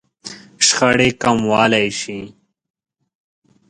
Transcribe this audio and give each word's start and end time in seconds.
-شخړې 0.65 1.09
کموالی 1.21 1.87
شئ 1.99 2.21